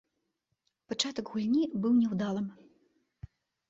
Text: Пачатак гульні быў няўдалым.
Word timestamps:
Пачатак 0.93 1.25
гульні 1.35 1.63
быў 1.87 1.93
няўдалым. 2.01 2.53